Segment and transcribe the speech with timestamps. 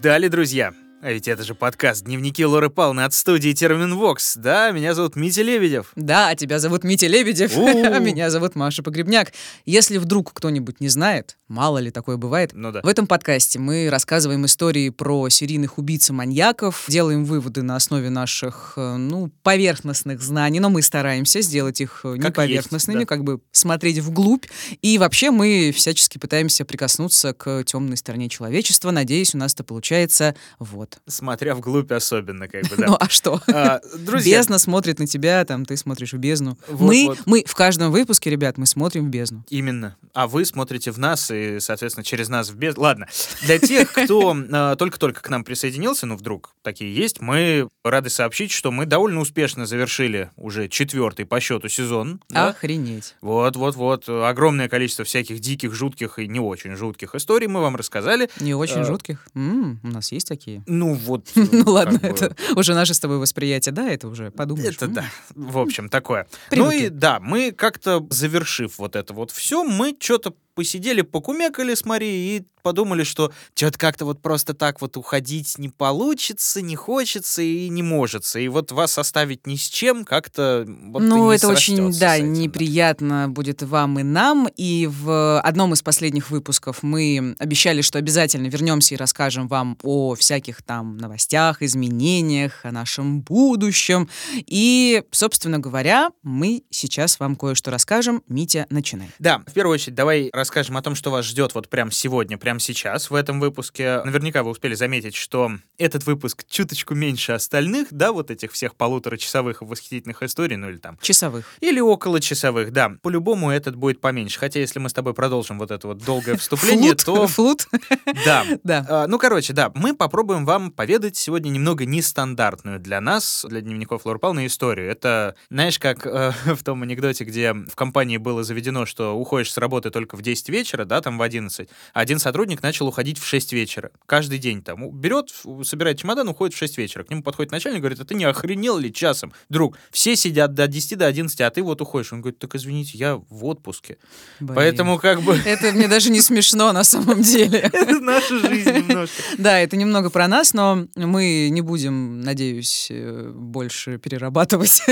[0.00, 0.72] Ждали, друзья?
[1.02, 4.36] А ведь это же подкаст «Дневники Лоры Павловны» от студии Терминвокс.
[4.36, 5.92] Да, меня зовут Митя Лебедев.
[5.96, 9.32] Да, а тебя зовут Митя Лебедев, а меня зовут Маша Погребняк.
[9.64, 12.82] Если вдруг кто-нибудь не знает, мало ли такое бывает, Ну да.
[12.82, 18.10] в этом подкасте мы рассказываем истории про серийных убийц и маньяков, делаем выводы на основе
[18.10, 23.08] наших, э, ну, поверхностных знаний, но мы стараемся сделать их э, не Как поверхностными, есть,
[23.08, 23.14] да.
[23.14, 24.44] как бы смотреть вглубь.
[24.82, 28.90] И вообще мы всячески пытаемся прикоснуться к темной стороне человечества.
[28.90, 30.34] Надеюсь, у нас это получается.
[30.58, 30.89] Вот.
[31.06, 32.86] Смотря вглубь особенно, как бы, да.
[32.86, 33.40] Ну а что?
[33.48, 36.58] А, друзья, Бездна смотрит на тебя, там ты смотришь в бездну.
[36.68, 37.18] Вот, мы, вот.
[37.26, 39.44] мы в каждом выпуске, ребят, мы смотрим в бездну.
[39.48, 39.96] Именно.
[40.12, 42.76] А вы смотрите в нас и, соответственно, через нас в без...
[42.76, 43.06] Ладно.
[43.42, 48.50] Для тех, кто а, только-только к нам присоединился, ну, вдруг такие есть, мы рады сообщить,
[48.50, 52.20] что мы довольно успешно завершили уже четвертый по счету сезон.
[52.28, 52.48] да?
[52.48, 53.14] Охренеть.
[53.20, 54.08] Вот-вот-вот.
[54.08, 58.28] Огромное количество всяких диких, жутких и не очень жутких историй мы вам рассказали.
[58.40, 58.84] Не очень А.
[58.84, 59.26] жутких.
[59.34, 60.62] У нас есть такие.
[60.80, 61.28] Ну, вот.
[61.34, 64.76] Ну ладно, это уже наше с тобой восприятие, да, это уже подумаешь.
[64.76, 66.26] Это да, в общем, такое.
[66.50, 71.84] Ну и да, мы как-то завершив вот это вот все, мы что-то посидели, покумекали с
[71.84, 77.42] Марией и подумали, что что-то как-то вот просто так вот уходить не получится, не хочется
[77.42, 78.24] и не может.
[78.36, 83.28] И вот вас оставить ни с чем как-то вот ну, это очень, да, этим, неприятно
[83.28, 84.48] будет и вам, и нам.
[84.56, 90.14] И в одном из последних выпусков мы обещали, что обязательно вернемся и расскажем вам о
[90.14, 94.08] всяких там новостях, изменениях, о нашем будущем.
[94.34, 98.22] И, собственно говоря, мы сейчас вам кое-что расскажем.
[98.28, 99.10] Митя, начинай.
[99.18, 102.60] Да, в первую очередь давай расскажем о том, что вас ждет вот прямо сегодня, прямо
[102.60, 104.00] сейчас в этом выпуске.
[104.04, 109.60] Наверняка вы успели заметить, что этот выпуск чуточку меньше остальных, да, вот этих всех полуторачасовых
[109.60, 111.44] восхитительных историй, ну или там Часовых.
[111.60, 112.92] Или около часовых, да.
[113.02, 114.38] По-любому этот будет поменьше.
[114.38, 117.26] Хотя, если мы с тобой продолжим вот это вот долгое вступление, то...
[117.28, 117.68] флут.
[118.24, 118.46] Да.
[118.64, 118.86] Да.
[118.88, 124.06] А, Ну, короче, да, мы попробуем вам поведать сегодня немного нестандартную для нас, для дневников
[124.06, 124.90] Лоры Павловны, историю.
[124.90, 129.58] Это, знаешь, как э, в том анекдоте, где в компании было заведено, что уходишь с
[129.58, 133.26] работы только в 10 вечера, да, там в 11, а один сотрудник начал уходить в
[133.26, 133.90] 6 вечера.
[134.06, 135.30] Каждый день там берет,
[135.64, 137.04] собирает чемодан, уходит в 6 вечера.
[137.04, 139.32] К нему подходит начальник и говорит, а ты не охренел ли часом?
[139.48, 142.12] Друг, все сидят до 10, до 11, а ты вот уходишь.
[142.12, 143.98] Он говорит, так извините, я в отпуске.
[144.40, 144.54] Блин.
[144.54, 145.34] Поэтому как бы...
[145.44, 147.58] Это мне даже не смешно на самом деле.
[147.72, 149.22] Это наша жизнь немножко.
[149.38, 154.82] Да, это немного про нас, но мы не будем, надеюсь, э, больше перерабатывать.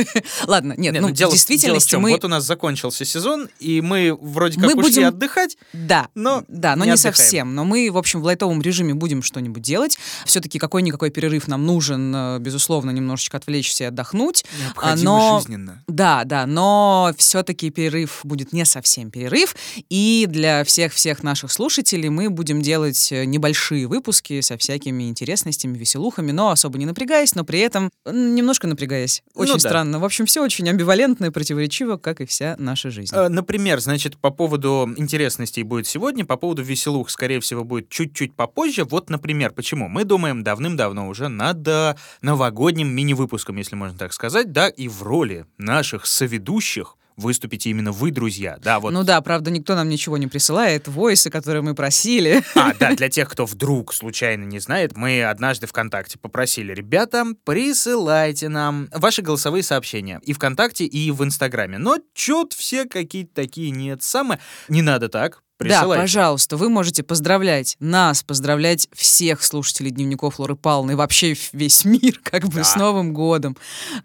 [0.46, 2.10] Ладно, нет, Не, ну, ну, в действительности мы...
[2.12, 6.76] Вот у нас закончился сезон, и мы вроде как ушли будем- отдыхать, Да, но да,
[6.76, 7.14] но не не, отдыхаем.
[7.14, 7.54] совсем.
[7.54, 9.98] Но мы, в общем, в лайтовом режиме будем что-нибудь делать.
[10.24, 14.44] Все-таки какой-никакой перерыв нам нужен, э, безусловно, немножечко отвлечься и отдохнуть.
[14.62, 15.84] необходимо но- жизненно.
[15.86, 19.54] Да, да, но все-таки перерыв будет не совсем перерыв.
[19.88, 26.32] И для всех-всех наших слушателей мы будем делать э, небольшие выпуски со всякими интересностями, веселухами,
[26.32, 29.22] но особо не напрягаясь, но при этом м, немножко напрягаясь.
[29.34, 29.68] Очень Ну да.
[29.68, 29.98] странно.
[29.98, 33.14] В общем, все очень амбивалентно и противоречиво, как и вся наша жизнь.
[33.14, 38.34] Э, Например, значит, по поводу интересностей будет сегодня, по поводу веселух, скорее всего, будет чуть-чуть
[38.34, 38.84] попозже.
[38.84, 39.88] Вот, например, почему?
[39.88, 45.02] Мы думаем давным-давно уже над э, новогодним мини-выпуском, если можно так сказать, да, и в
[45.02, 48.58] роли наших соведущих выступите именно вы, друзья.
[48.62, 50.88] Да, вот Ну да, правда, никто нам ничего не присылает.
[50.88, 52.42] Войсы, которые мы просили.
[52.54, 58.48] А, да, для тех, кто вдруг случайно не знает, мы однажды ВКонтакте попросили, ребята, присылайте
[58.48, 61.78] нам ваши голосовые сообщения и ВКонтакте, и в Инстаграме.
[61.78, 64.02] Но чё-то все какие-то такие нет.
[64.02, 64.40] Самое...
[64.68, 65.42] Не надо так.
[65.58, 66.02] Да, Присылайте.
[66.02, 72.20] пожалуйста, вы можете поздравлять нас, поздравлять всех слушателей дневников Лоры Павловны и вообще весь мир
[72.22, 72.64] как бы Да.
[72.64, 73.56] с Новым годом.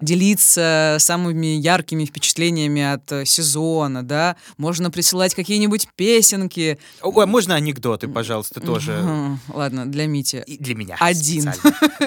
[0.02, 4.36] Делиться самыми яркими впечатлениями от э, сезона, да.
[4.58, 6.80] Можно присылать какие-нибудь песенки.
[7.02, 9.38] О, а можно анекдоты, пожалуйста, тоже?
[9.48, 10.44] Ладно, для Мити.
[10.48, 10.98] И для меня.
[11.00, 11.52] Один.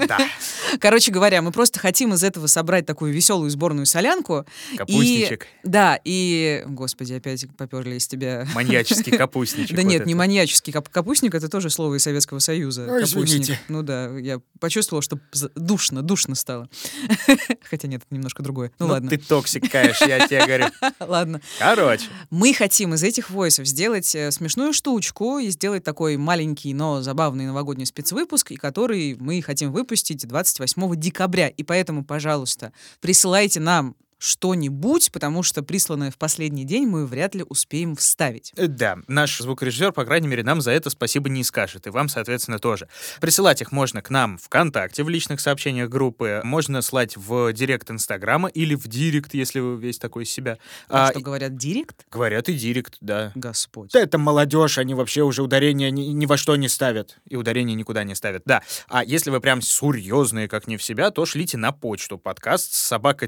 [0.09, 0.19] Да.
[0.81, 4.45] Короче говоря, мы просто хотим из этого собрать такую веселую сборную солянку.
[4.77, 5.47] Капустничек.
[5.65, 9.77] Да, и, господи, опять поперли из тебя Маньяческий капустничек.
[9.77, 12.83] Да вот нет, не маньяческий кап- капустник, это тоже слово из Советского Союза.
[12.89, 13.25] Ой, Капустник.
[13.27, 13.61] извините.
[13.69, 15.19] Ну да, я почувствовала, что
[15.55, 16.69] душно, душно стало.
[17.63, 18.73] Хотя нет, это немножко другое.
[18.79, 20.67] Ну, Ну, ладно, ты токсик, конечно, я тебе говорю.
[21.01, 21.41] ладно.
[21.59, 22.05] Короче.
[22.31, 27.03] Мы хотим из этих voice ов сделать э, смешную штучку и сделать такой маленький, но
[27.03, 31.49] забавный новогодний спецвыпуск, и который мы хотим выпустить 28 декабря.
[31.49, 37.45] И поэтому, пожалуйста, присылайте нам что-нибудь, потому что присланное в последний день мы вряд ли
[37.49, 38.53] успеем вставить.
[38.57, 42.09] Э, Да, наш звукорежиссер, по крайней мере, нам за это спасибо не скажет, и вам,
[42.09, 42.89] соответственно, тоже.
[43.21, 48.49] Присылать их можно к нам ВКонтакте, в личных сообщениях группы, можно слать в директ Инстаграма
[48.49, 50.59] или в директ, если вы весь такой из себя.
[50.89, 52.07] А А, что говорят, директ?
[52.11, 53.33] Говорят и директ, да.
[53.35, 53.93] Господь.
[53.93, 57.19] Да это молодежь, они вообще уже ударения ни, ни во что не ставят.
[57.29, 58.63] И ударения никуда не ставят, да.
[58.89, 63.27] А если вы прям серьезные, как не в себя, то шлите на почту подкаст собака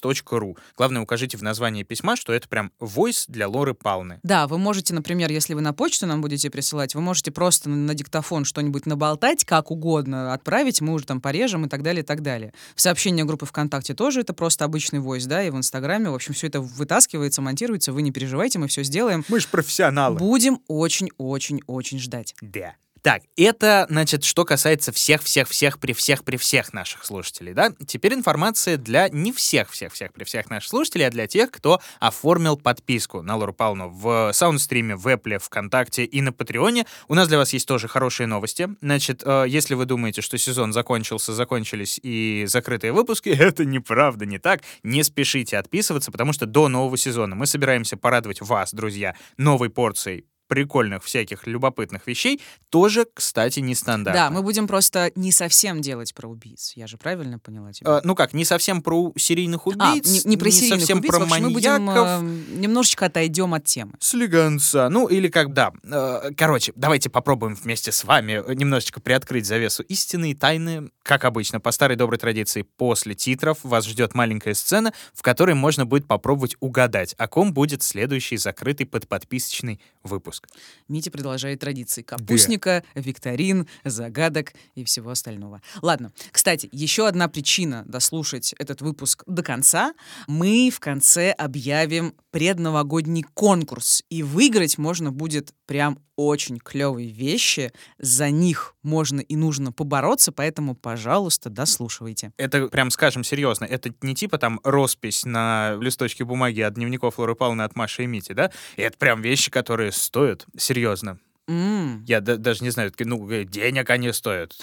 [0.00, 0.56] терминвокс.ру.
[0.76, 4.18] Главное, укажите в названии письма, что это прям войс для Лоры Палны.
[4.22, 7.94] Да, вы можете, например, если вы на почту нам будете присылать, вы можете просто на,
[7.94, 12.22] диктофон что-нибудь наболтать, как угодно отправить, мы уже там порежем и так далее, и так
[12.22, 12.52] далее.
[12.74, 16.34] В сообщения группы ВКонтакте тоже это просто обычный войс, да, и в Инстаграме, в общем,
[16.34, 19.24] все это вытаскивается, монтируется, вы не переживайте, мы все сделаем.
[19.28, 20.18] Мы же профессионалы.
[20.18, 22.34] Будем очень-очень-очень ждать.
[22.40, 22.74] Да.
[23.02, 27.72] Так, это, значит, что касается всех-всех-всех при всех-при всех наших слушателей, да?
[27.86, 33.22] Теперь информация для не всех-всех-всех при всех наших слушателей, а для тех, кто оформил подписку
[33.22, 36.84] на Лору Палну в Саундстриме, в Apple, ВКонтакте и на Патреоне.
[37.08, 38.68] У нас для вас есть тоже хорошие новости.
[38.82, 44.38] Значит, э, если вы думаете, что сезон закончился, закончились и закрытые выпуски, это неправда, не
[44.38, 44.60] так.
[44.82, 50.26] Не спешите отписываться, потому что до нового сезона мы собираемся порадовать вас, друзья, новой порцией
[50.50, 54.20] прикольных всяких любопытных вещей, тоже, кстати, нестандартно.
[54.20, 56.72] Да, мы будем просто не совсем делать про убийц.
[56.74, 57.98] Я же правильно поняла тебя?
[57.98, 61.14] Э, ну как, не совсем про серийных А, убийц, не, не про серийных совсем убийц,
[61.14, 62.08] про общем, мы будем маньяков.
[62.22, 62.24] э,
[62.58, 63.92] немножечко отойдем от темы.
[64.00, 64.88] Слегонца.
[64.88, 65.72] Ну, или как, да.
[65.84, 70.90] Э, Короче, давайте попробуем вместе с вами немножечко приоткрыть завесу истины и тайны.
[71.04, 75.86] Как обычно, по старой доброй традиции, после титров вас ждет маленькая сцена, в которой можно
[75.86, 80.39] будет попробовать угадать, о ком будет следующий закрытый подподписочный выпуск.
[80.88, 85.62] Митя продолжает традиции капустника, викторин, загадок и всего остального.
[85.82, 89.94] Ладно, кстати, еще одна причина дослушать этот выпуск до конца.
[90.26, 97.72] Мы в конце объявим предновогодний конкурс, и выиграть можно будет прям очень клевые вещи.
[97.98, 102.32] За них можно и нужно побороться, поэтому, пожалуйста, дослушивайте.
[102.36, 103.64] Это прям скажем серьезно.
[103.64, 108.06] Это не типа там роспись на листочке бумаги от дневников Лоры Павловны от Маши и
[108.06, 108.50] Мити, да?
[108.76, 111.18] И это прям вещи, которые стоят серьезно.
[111.50, 114.54] М, Я да- даже не знаю, ну, э, денег они стоят.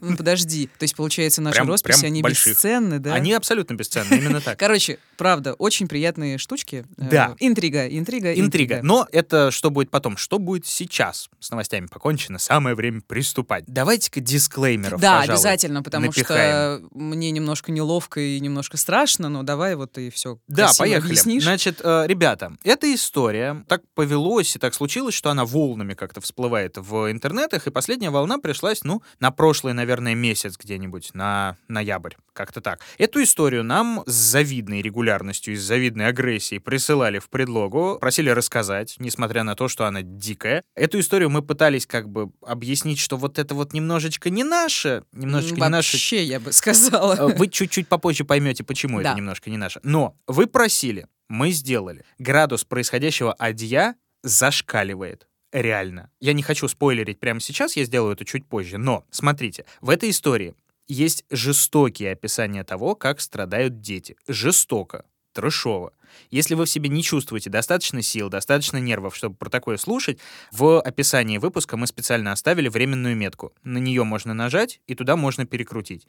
[0.00, 0.66] Ну, подожди.
[0.78, 3.14] То есть, получается, наши росписи, они бесценны, да?
[3.14, 4.58] Они абсолютно бесценны, именно так.
[4.58, 6.84] Короче, правда, очень приятные штучки.
[6.98, 7.36] Э, Да.
[7.40, 8.80] Интрига, интрига, Интрига.
[8.82, 10.16] Но это что будет потом?
[10.16, 11.28] Что будет сейчас?
[11.40, 12.38] С новостями покончено.
[12.38, 13.64] Самое время приступать.
[13.66, 19.98] Давайте-ка дисклеймеров, Да, обязательно, потому что мне немножко неловко и немножко страшно, но давай вот
[19.98, 21.14] и все Да, поехали.
[21.40, 26.76] Значит, э, ребята, эта история так повелось и так случилось, что она волнами как-то всплывает
[26.76, 32.60] в интернетах, и последняя волна пришлась, ну, на прошлый, наверное, месяц где-нибудь, на ноябрь, как-то
[32.60, 32.80] так.
[32.98, 38.96] Эту историю нам с завидной регулярностью и с завидной агрессией присылали в предлогу, просили рассказать,
[38.98, 40.62] несмотря на то, что она дикая.
[40.74, 45.56] Эту историю мы пытались как бы объяснить, что вот это вот немножечко не наше, немножечко
[45.56, 47.14] не наше Вообще, я бы сказала.
[47.30, 49.10] Э, Вы чуть-чуть попозже поймете, почему Да.
[49.10, 49.80] это немножко не наше.
[49.82, 52.04] Но вы просили, мы сделали.
[52.18, 55.26] Градус происходящего адья зашкаливает.
[55.52, 56.10] Реально.
[56.20, 58.78] Я не хочу спойлерить прямо сейчас, я сделаю это чуть позже.
[58.78, 60.54] Но, смотрите, в этой истории
[60.88, 64.16] есть жестокие описания того, как страдают дети.
[64.26, 65.04] Жестоко.
[65.32, 65.94] Трэшово.
[66.30, 70.18] Если вы в себе не чувствуете достаточно сил, достаточно нервов, чтобы про такое слушать,
[70.50, 73.54] в описании выпуска мы специально оставили временную метку.
[73.62, 76.06] На нее можно нажать, и туда можно перекрутить.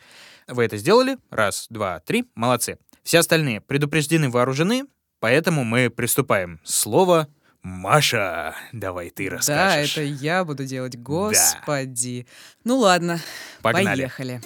[0.47, 1.17] Вы это сделали?
[1.29, 2.25] Раз, два, три.
[2.35, 2.77] Молодцы.
[3.03, 4.83] Все остальные предупреждены, вооружены,
[5.19, 6.59] поэтому мы приступаем.
[6.65, 7.29] Слово
[7.63, 9.93] Маша, давай ты Да, расскажешь.
[9.97, 12.27] это я буду делать, господи.
[12.65, 13.21] Ну ладно,
[13.61, 14.01] Погнали.
[14.01, 14.41] поехали.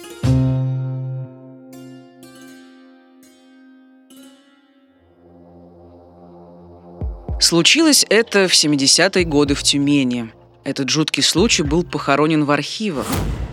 [7.40, 10.30] Случилось это в 70-е годы в Тюмени.
[10.64, 13.06] Этот жуткий случай был похоронен в архивах.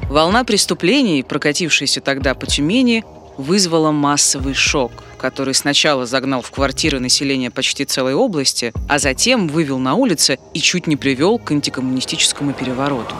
[0.09, 3.03] Волна преступлений, прокатившаяся тогда по Тюмени,
[3.37, 4.91] вызвала массовый шок,
[5.25, 10.59] который сначала загнал в квартиры населения почти целой области, а затем вывел на улицы и
[10.59, 13.15] чуть не привел к антикоммунистическому перевороту.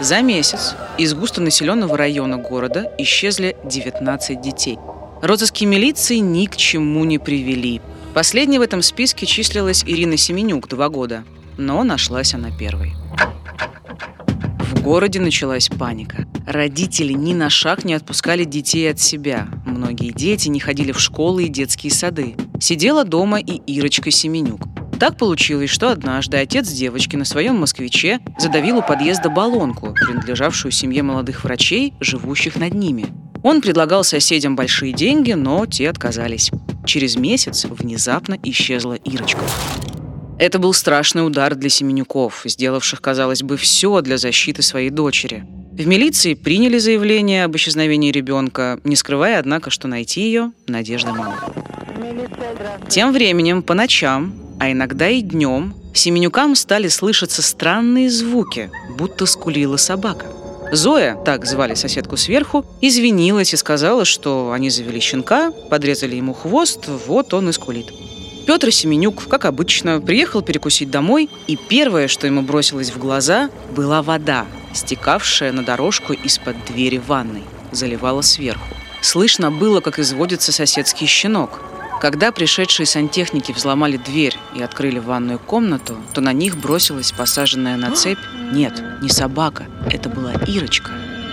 [0.00, 4.78] За месяц из густонаселенного района города исчезли 19 детей.
[5.20, 7.82] Розыски милиции ни к чему не привели.
[8.14, 11.24] Последней в этом списке числилась Ирина Семенюк, два года.
[11.58, 12.94] Но нашлась она первой.
[14.70, 16.26] В городе началась паника.
[16.46, 19.48] Родители ни на шаг не отпускали детей от себя.
[19.66, 22.36] Многие дети не ходили в школы и детские сады.
[22.60, 24.60] Сидела дома и Ирочка Семенюк.
[25.00, 31.02] Так получилось, что однажды отец девочки на своем москвиче задавил у подъезда баллонку, принадлежавшую семье
[31.02, 33.06] молодых врачей, живущих над ними.
[33.42, 36.52] Он предлагал соседям большие деньги, но те отказались.
[36.86, 39.40] Через месяц внезапно исчезла Ирочка.
[40.40, 45.44] Это был страшный удар для Семенюков, сделавших, казалось бы, все для защиты своей дочери.
[45.72, 51.34] В милиции приняли заявление об исчезновении ребенка, не скрывая, однако, что найти ее– надежда мало.
[52.88, 59.76] Тем временем, по ночам, а иногда и днем, Семенюкам стали слышаться странные звуки, будто скулила
[59.76, 60.24] собака.
[60.72, 66.88] Зоя, так звали соседку сверху, извинилась и сказала, что они завели щенка, подрезали ему хвост,
[67.06, 67.92] вот он и скулит.
[68.50, 74.02] Петр Семенюк, как обычно, приехал перекусить домой, и первое, что ему бросилось в глаза, была
[74.02, 78.74] вода, стекавшая на дорожку из-под двери ванной, заливала сверху.
[79.02, 81.60] Слышно было, как изводится соседский щенок.
[82.00, 87.92] Когда пришедшие сантехники взломали дверь и открыли ванную комнату, то на них бросилась посаженная на
[87.92, 88.18] цепь...
[88.52, 90.90] Нет, не собака, это была Ирочка.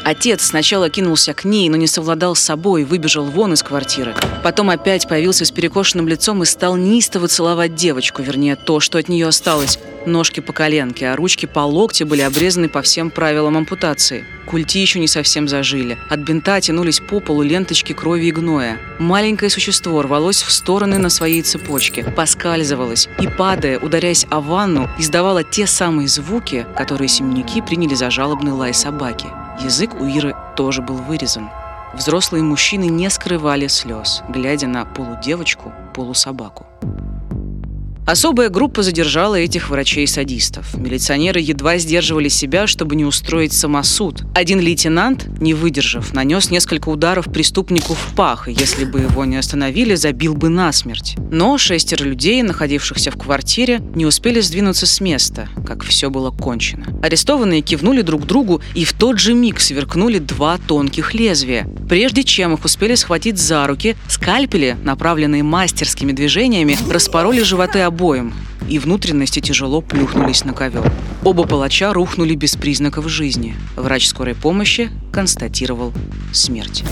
[0.07, 4.15] Отец сначала кинулся к ней, но не совладал с собой, выбежал вон из квартиры.
[4.41, 9.09] Потом опять появился с перекошенным лицом и стал неистово целовать девочку, вернее, то, что от
[9.09, 9.77] нее осталось.
[10.05, 14.23] Ножки по коленке, а ручки по локте были обрезаны по всем правилам ампутации.
[14.45, 15.97] Культи еще не совсем зажили.
[16.09, 18.77] От бинта тянулись по полу ленточки крови и гноя.
[18.99, 25.43] Маленькое существо рвалось в стороны на своей цепочке, поскальзывалось и, падая, ударяясь о ванну, издавало
[25.43, 29.27] те самые звуки, которые семенники приняли за жалобный лай собаки.
[29.59, 31.49] Язык у Иры тоже был вырезан.
[31.95, 36.67] Взрослые мужчины не скрывали слез, глядя на полудевочку, полусобаку.
[38.07, 40.77] Особая группа задержала этих врачей-садистов.
[40.77, 44.23] Милиционеры едва сдерживали себя, чтобы не устроить самосуд.
[44.33, 49.35] Один лейтенант, не выдержав, нанес несколько ударов преступнику в пах, и если бы его не
[49.35, 51.17] остановили, забил бы насмерть.
[51.31, 56.85] Но шестеро людей, находившихся в квартире, не успели сдвинуться с места, как все было кончено.
[57.03, 61.67] Арестованные кивнули друг другу, и в тот же миг сверкнули два тонких лезвия.
[61.89, 68.33] Прежде чем их успели схватить за руки, скальпели, направленные мастерскими движениями, распороли животы обоих обоим,
[68.69, 70.91] и внутренности тяжело плюхнулись на ковер.
[71.23, 73.55] Оба палача рухнули без признаков жизни.
[73.75, 75.93] Врач скорой помощи констатировал
[76.31, 76.83] смерть.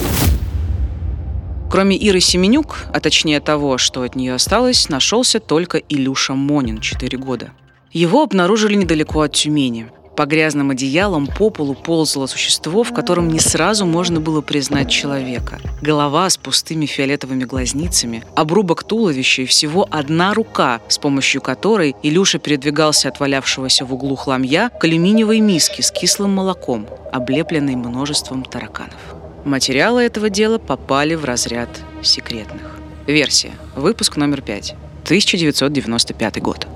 [1.70, 7.18] Кроме Иры Семенюк, а точнее того, что от нее осталось, нашелся только Илюша Монин, 4
[7.20, 7.52] года.
[7.92, 9.88] Его обнаружили недалеко от Тюмени.
[10.16, 15.60] По грязным одеялам по полу ползало существо, в котором не сразу можно было признать человека.
[15.82, 22.40] Голова с пустыми фиолетовыми глазницами, обрубок туловища и всего одна рука, с помощью которой Илюша
[22.40, 28.96] передвигался от валявшегося в углу хламья к алюминиевой миске с кислым молоком, облепленной множеством тараканов.
[29.44, 31.70] Материалы этого дела попали в разряд
[32.02, 32.80] секретных.
[33.06, 33.52] Версия.
[33.76, 34.76] Выпуск номер 5.
[35.04, 36.68] 1995 год.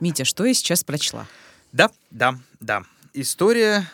[0.00, 1.26] Митя, что я сейчас прочла?
[1.72, 2.82] Да, да, да.
[3.14, 3.88] История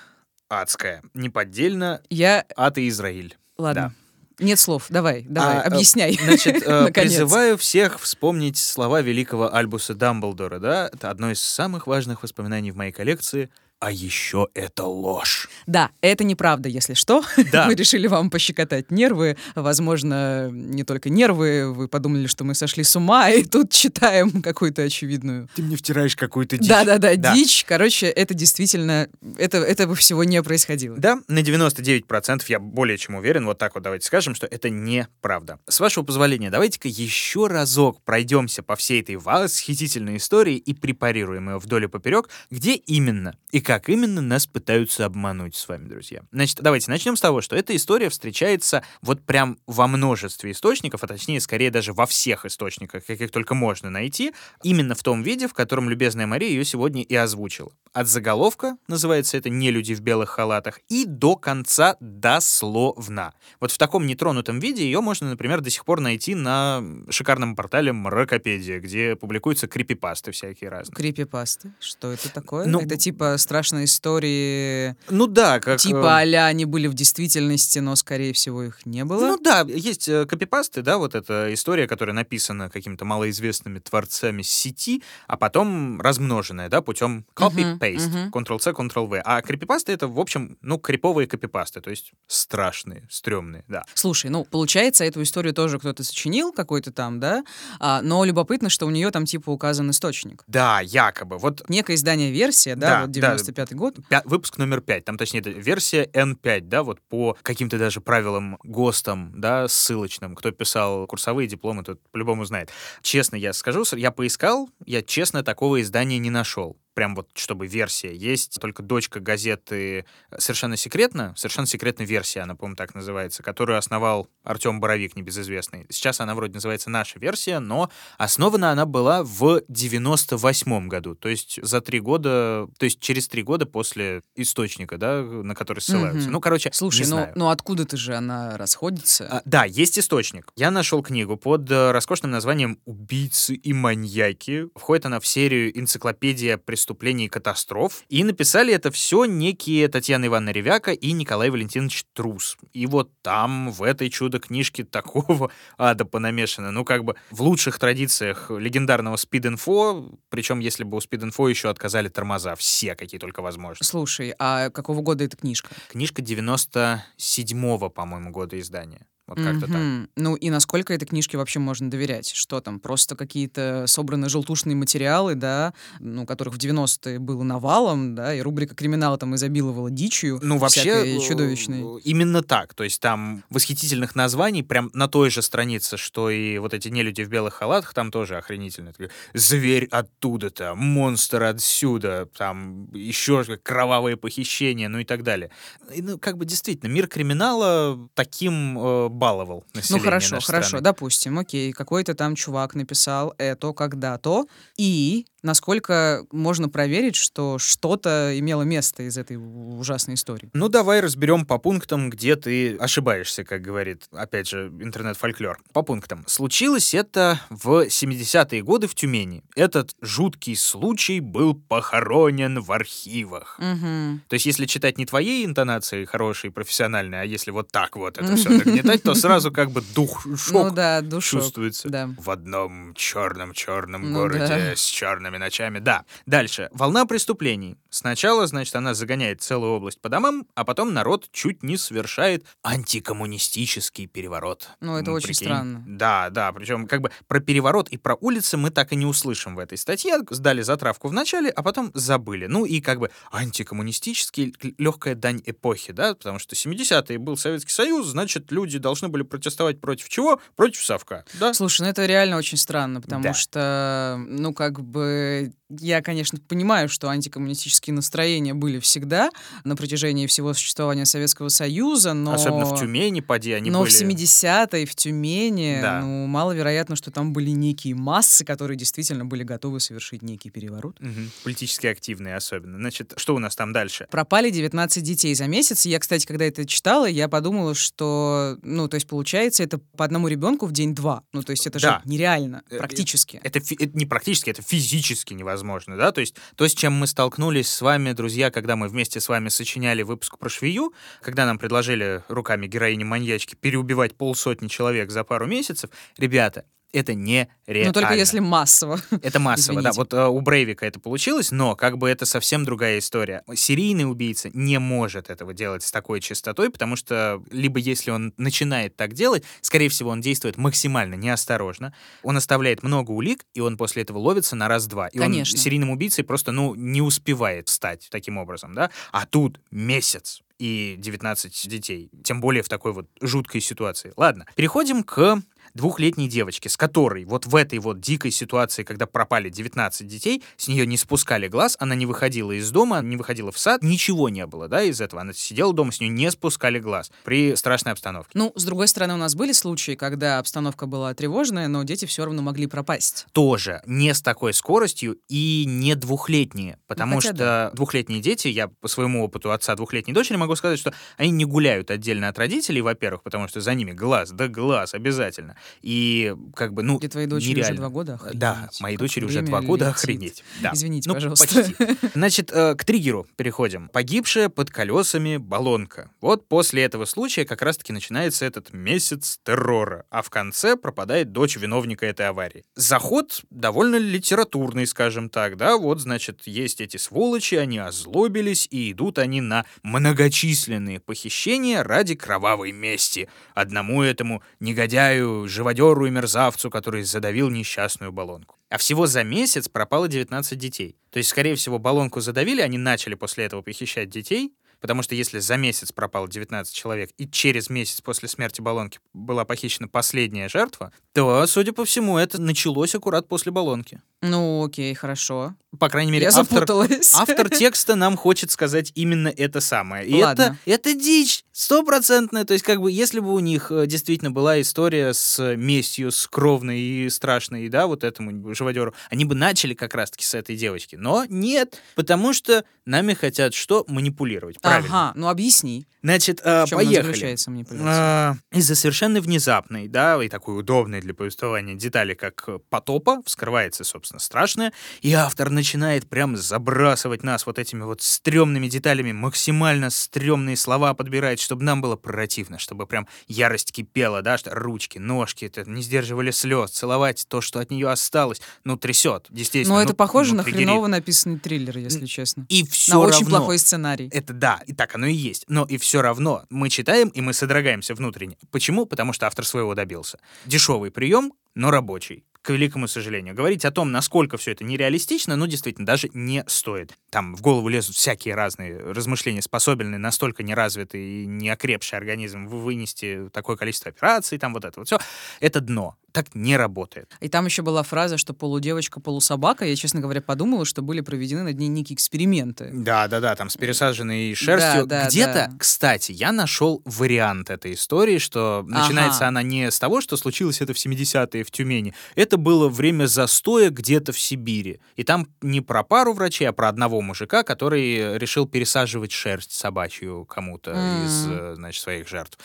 [0.49, 1.02] адская.
[1.14, 2.44] Неподдельно я...
[2.56, 3.37] ад и Израиль.
[3.58, 3.94] Ладно.
[4.38, 4.44] Да.
[4.44, 6.18] Нет слов, давай, давай, а, объясняй.
[6.20, 10.90] Значит, э, призываю всех вспомнить слова великого Альбуса Дамблдора, да?
[10.92, 13.49] Это одно из самых важных воспоминаний в моей коллекции—
[13.80, 15.48] а еще это ложь.
[15.66, 17.22] Да, это неправда, если что.
[17.52, 17.66] Да.
[17.66, 19.36] мы решили вам пощекотать нервы.
[19.54, 21.72] Возможно, не только нервы.
[21.72, 25.48] Вы подумали, что мы сошли с ума, и тут читаем какую-то очевидную...
[25.54, 26.68] Ты мне втираешь какую-то дичь.
[26.68, 27.64] Да-да-да, дичь.
[27.68, 29.08] Короче, это действительно...
[29.36, 30.96] Это, этого всего не происходило.
[30.96, 33.44] Да, на 99% я более чем уверен.
[33.44, 35.58] Вот так вот давайте скажем, что это неправда.
[35.68, 41.58] С вашего позволения, давайте-ка еще разок пройдемся по всей этой восхитительной истории и препарируем ее
[41.58, 46.23] вдоль и поперек, где именно и как именно нас пытаются обмануть с вами, друзья.
[46.30, 51.06] Значит, давайте начнем с того, что эта история встречается вот прям во множестве источников, а
[51.06, 55.54] точнее, скорее даже во всех источниках, каких только можно найти, именно в том виде, в
[55.54, 57.73] котором любезная Мария ее сегодня и озвучила.
[57.92, 63.33] От заголовка, называется это «Не люди в белых халатах», и до конца дословно.
[63.61, 67.92] Вот в таком нетронутом виде ее можно, например, до сих пор найти на шикарном портале
[67.92, 70.94] Мракопедия, где публикуются крипипасты всякие разные.
[70.94, 71.73] Крипипасты?
[71.80, 72.66] Что это такое?
[72.66, 74.96] Ну, это типа страшные истории.
[75.08, 75.78] Ну да, как...
[75.78, 79.20] Типа а они были в действительности, но, скорее всего, их не было.
[79.20, 85.04] Ну да, есть э, копипасты, да, вот эта история, которая написана какими-то малоизвестными творцами сети,
[85.28, 88.44] а потом размноженная, да, путем copy-paste, uh-huh, uh-huh.
[88.44, 89.23] Ctrl-C, Ctrl-V.
[89.25, 93.84] А крипипасты— это, в общем, ну, криповые копипасты, то есть страшные, стрёмные, да.
[93.94, 97.44] Слушай, ну, получается, эту историю тоже кто-то сочинил, какой-то там, да,
[97.78, 100.42] а, но любопытно, что у нее там, типа, указан источник.
[100.49, 101.38] Да, якобы.
[101.38, 101.62] Вот...
[101.68, 103.98] Некое издание версия, да, да вот 90 95 год.
[104.10, 109.32] Пя- выпуск номер 5, там, точнее, версия N5, да, вот по каким-то даже правилам ГОСТам,
[109.40, 110.34] да, ссылочным.
[110.34, 112.70] Кто писал курсовые дипломы, тот по-любому знает.
[113.02, 116.76] Честно я скажу, я поискал, я честно такого издания не нашел.
[116.94, 118.14] Прям вот чтобы версия.
[118.14, 120.06] Есть только дочка газеты
[120.38, 125.86] «Совершенно секретно», «Совершенно секретная версия», она, по-моему, так называется, которую основал Артем Боровик, небезызвестный.
[125.90, 131.58] Сейчас она вроде называется «Наша версия», но основана она была в 98 году, то есть
[131.62, 136.22] за три года, то есть через три года после источника, да, на который ссылаются.
[136.22, 136.32] Мгм.
[136.32, 137.32] Ну, короче, Слушай, не ну, знаю.
[137.34, 139.26] ну откуда-то же она расходится?
[139.30, 140.52] А, да, есть источник.
[140.56, 144.68] Я нашел книгу под э, роскошным названием «Убийцы и маньяки».
[144.74, 148.02] Входит она в серию «Энциклопедия преступлений и катастроф».
[148.08, 152.56] И написали это все некие Татьяна Ивановна Ревяка и Николай Валентинович Трус.
[152.72, 156.70] И вот там, в этой чудо-книжке, такого ада понамешано.
[156.70, 162.08] Ну, как бы в лучших традициях легендарного спид-инфо, причем если бы у спид-инфо еще отказали
[162.08, 163.84] тормоза, все, какие только возможно.
[163.84, 165.70] Слушай, а какого года эта книжка?
[165.88, 169.06] Книжка 97-го, по-моему, года издания.
[169.26, 169.70] Вот как-то так.
[169.76, 170.08] Мгм.
[170.16, 172.30] Ну и насколько этой книжке вообще можно доверять?
[172.34, 178.34] Что там, просто какие-то собранные желтушные материалы, да, ну, которых в 90-е было навалом, да,
[178.34, 182.00] и рубрика криминала там изобиловала дичью Ну, вообще, э, чудовищной.
[182.02, 182.74] именно так.
[182.74, 187.22] То есть там восхитительных названий прям на той же странице, что и вот эти нелюди
[187.22, 188.92] в белых халатах, там тоже охренительно.
[189.32, 195.50] Зверь оттуда-то, монстр отсюда, там еще кровавые похищения, ну и так далее.
[195.94, 198.76] И, ну, как бы действительно, мир криминала таким
[199.14, 200.85] баловал Ну население хорошо, нашей хорошо, страны.
[200.85, 208.62] допустим, окей, какой-то там чувак написал это когда-то, и насколько можно проверить, что что-то имело
[208.62, 210.50] место из этой ужасной истории?
[210.54, 215.61] Ну, давай разберем по пунктам, где ты ошибаешься, как говорит, опять же, интернет-фольклор.
[215.73, 216.25] По пунктам.
[216.26, 219.44] Случилось это в 70-е годы в Тюмени.
[219.54, 223.59] Этот жуткий случай был похоронен в архивах.
[223.59, 224.21] Угу.
[224.28, 228.35] То есть, если читать не твоей интонацией хорошей, профессиональной, а если вот так вот это
[228.37, 231.42] все нагнетать, то сразу как бы дух, Ну шок да, душок.
[231.42, 231.88] чувствуется.
[231.88, 232.11] Да.
[232.18, 234.75] В одном черном-черном Ну городе да.
[234.76, 235.78] с черными ночами.
[235.78, 236.04] Да.
[236.26, 236.70] Дальше.
[236.73, 237.76] Волна преступлений.
[237.90, 244.06] Сначала, значит, она загоняет целую область по домам, а потом народ чуть не совершает антикоммунистический
[244.06, 244.70] переворот.
[244.80, 245.46] Ну, это М, очень прикинь?
[245.46, 245.84] странно.
[245.87, 246.50] Да, да.
[246.52, 249.78] Причем как бы про переворот и про улицы мы так и не услышим в этой
[249.78, 250.18] статье.
[250.30, 252.46] Сдали затравку в начале, а потом забыли.
[252.46, 258.07] Ну и как бы антикоммунистический, легкая дань эпохи, да, потому что 70-е был Советский Союз,
[258.07, 260.40] значит, люди должны были протестовать против чего?
[260.57, 261.54] Против Совка, да?
[261.54, 263.35] Слушай, ну это реально очень странно, потому Да.
[263.35, 269.31] что, ну, как бы, я, конечно, понимаю, что антикоммунистические настроения были всегда
[269.64, 272.35] на протяжении всего существования Советского Союза, но...
[272.35, 273.90] Особенно в Тюмени, поди, они но были...
[273.90, 276.00] в 70-е, в Тюмени, Да.
[276.03, 281.00] ну, маловероятно, что там были некие массы, которые действительно были готовы совершить некий переворот.
[281.00, 281.31] Мгм.
[281.42, 282.79] Политически активные особенно.
[282.79, 284.07] Значит, что у нас там дальше?
[284.11, 285.87] Пропали 19 детей за месяц.
[285.87, 290.29] Я, кстати, когда это читала, я подумала, что, ну, то есть, получается, это по одному
[290.29, 291.22] ребенку в день-два.
[291.33, 292.03] Ну, то есть, это Да.
[292.05, 293.40] же нереально, Э, практически.
[293.42, 295.63] Это, это не практически, это физически невозможно,
[295.96, 296.12] да?
[296.12, 299.48] То есть то, с чем мы столкнулись с вами, друзья, когда мы вместе с вами
[299.48, 305.90] сочиняли выпуск про швею, когда нам предложили руками героини-маньячки переубивать полсотни человек за пару месяцев,
[306.18, 307.88] ребята, это не реально.
[307.88, 309.00] Но только если массово.
[309.22, 309.90] Это массово, да.
[309.90, 309.98] Извините.
[309.98, 313.42] Вот э, у Брейвика это получилось, но как бы это совсем другая история.
[313.54, 318.96] Серийный убийца не может этого делать с такой частотой, потому что либо если он начинает
[318.96, 324.02] так делать, скорее всего, он действует максимально неосторожно, он оставляет много улик, и он после
[324.02, 325.09] этого ловится на раз-два.
[325.09, 325.57] И Конечно.
[325.57, 328.90] он серийным убийцей просто, ну, не успевает стать таким образом, да.
[329.12, 334.12] А тут месяц и 19 детей, тем более в такой вот жуткой ситуации.
[334.16, 335.42] Ладно, переходим к
[335.74, 340.68] двухлетней девочке, с которой вот в этой вот дикой ситуации, когда пропали 19 детей, с
[340.68, 344.46] нее не спускали глаз, она не выходила из дома, не выходила в сад, ничего не
[344.46, 345.22] было, да, из этого.
[345.22, 348.30] Она сидела дома, с нее не спускали глаз при страшной обстановке.
[348.34, 352.24] Ну, с другой стороны, у нас были случаи, когда обстановка была тревожная, но дети все
[352.24, 353.26] равно могли пропасть.
[353.32, 357.70] Тоже не с такой скоростью и не двухлетние, потому Ну, что да.
[357.74, 361.90] двухлетние дети, я по своему опыту отца двухлетней дочери могу сказать, что они не гуляют
[361.90, 365.56] отдельно от родителей, во-первых, потому что за ними глаз, да глаз обязательно.
[365.83, 367.77] И как бы, ну, Где твои дочери уже нереально.
[367.81, 368.14] два года?
[368.14, 368.38] Охренеть.
[368.38, 369.96] Да, мои Как дочери уже два года, летит.
[369.98, 370.44] охренеть.
[370.62, 370.70] Да.
[370.74, 371.46] Извините, Ну, пожалуйста.
[371.46, 371.74] почти.
[372.14, 373.88] Значит, э, к триггеру переходим.
[373.88, 376.11] Погибшая под колесами баллонка.
[376.20, 381.57] Вот после этого случая как раз-таки начинается этот месяц террора, а в конце пропадает дочь
[381.57, 382.64] виновника этой аварии.
[382.74, 389.18] Заход довольно литературный, скажем так, да, вот, значит, есть эти сволочи, они озлобились, и идут
[389.18, 393.29] они на многочисленные похищения ради кровавой мести.
[393.55, 398.56] Одному этому негодяю, живодеру и мерзавцу, который задавил несчастную баллонку.
[398.68, 400.96] А всего за месяц пропало 19 детей.
[401.10, 405.38] То есть, скорее всего, баллонку задавили, они начали после этого похищать детей, потому что если
[405.38, 410.92] за месяц пропало 19 человек, и через месяц после смерти баллонки была похищена последняя жертва,
[411.12, 414.02] то, судя по всему, это началось аккурат после баллонки.
[414.24, 415.54] Ну, окей, хорошо.
[415.78, 417.14] По крайней мере, Я автор, запуталась.
[417.14, 420.06] автор текста нам хочет сказать именно это самое.
[420.06, 420.58] И Ладно.
[420.64, 422.44] это, это дичь, стопроцентная.
[422.44, 426.26] То есть, как бы, если бы у них э, действительно была история с местью, с
[426.26, 430.96] кровной и страшной, да, вот этому живодеру, они бы начали как раз-таки с этой девочки.
[430.96, 433.84] Но нет, потому что нами хотят что?
[433.88, 434.60] Манипулировать.
[434.60, 434.88] Правильно.
[434.88, 435.87] Ага, ну объясни.
[436.02, 437.37] Значит, э, поехали.
[437.80, 443.84] А, Из-за совершенно внезапной, да, и такой удобной для повествования детали, как э, потопа, вскрывается,
[443.84, 450.57] собственно, страшное, и автор начинает прям забрасывать нас вот этими вот стрёмными деталями, максимально стрёмные
[450.57, 455.68] слова подбирать, чтобы нам было противно, чтобы прям ярость кипела, да, что ручки, ножки, это
[455.68, 459.77] не сдерживали слез, целовать то, что от нее осталось, ну, трясет, действительно.
[459.77, 460.68] Ну, это похоже ну, на триггерит.
[460.68, 462.46] хреново написанный триллер, если честно.
[462.48, 463.16] И все На равно...
[463.16, 464.09] очень плохой сценарий.
[464.12, 465.44] Это да, и так оно и есть.
[465.48, 468.37] Но и все равно мы читаем, и мы содрогаемся внутренне.
[468.50, 468.87] Почему?
[468.87, 470.18] Потому что автор своего добился.
[470.46, 472.24] Дешевый прием, но рабочий.
[472.44, 473.35] К великому сожалению.
[473.35, 476.92] Говорить о том, насколько все это нереалистично, ну, действительно, даже не стоит.
[477.09, 483.57] Там в голову лезут всякие разные размышления, способны настолько неразвитый и неокрепший организм вынести такое
[483.57, 484.98] количество операций, там вот это вот все.
[485.40, 485.96] Это дно.
[486.14, 487.11] Так не работает.
[487.20, 489.64] И там еще была фраза, что полудевочка, полусобака.
[489.64, 492.70] Я, честно говоря, подумала, что были проведены над ней некие эксперименты.
[492.72, 494.87] Да, да, да, там с пересаженной шерстью.
[494.87, 495.53] да, Где-то, да.
[495.59, 499.27] кстати, я нашел вариант этой истории, что начинается Ага.
[499.29, 501.94] она не с того, что случилось это в 70-е в Тюмени.
[502.14, 504.79] Это было время застоя где-то в Сибири.
[504.94, 510.24] И там не про пару врачей, а про одного мужика, который решил пересаживать шерсть собачью
[510.27, 510.70] кому-то
[511.05, 511.33] из, М.
[511.33, 512.38] э, значит, своих жертв.